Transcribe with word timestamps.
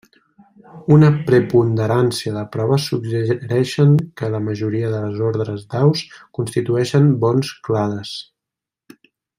Una 0.93 1.09
preponderància 1.27 2.33
de 2.37 2.43
proves 2.55 2.87
suggereixen 2.93 3.93
que 4.21 4.31
la 4.37 4.41
majoria 4.47 4.89
dels 4.95 5.23
ordres 5.29 5.69
d'aus 5.75 6.03
constitueixen 6.39 7.13
bons 7.27 7.53
clades. 7.69 8.17